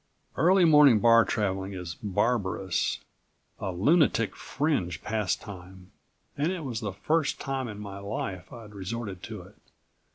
[0.35, 3.01] Early morning bar traveling is barbarous,
[3.59, 5.91] a lunatic fringe pastime,
[6.35, 9.57] and it was the first time in my life I'd resorted to it.